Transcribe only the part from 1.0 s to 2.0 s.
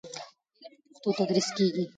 تدریس کېږي.